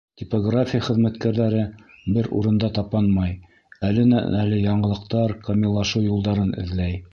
Типография 0.19 0.85
хеҙмәткәрҙәре 0.85 1.59
бер 2.15 2.29
урында 2.39 2.71
тапанмай: 2.79 3.37
әленән-әле 3.91 4.65
яңылыҡтар, 4.65 5.37
камиллашыу 5.47 6.05
юлдарын 6.11 6.53
эҙләй. 6.65 7.01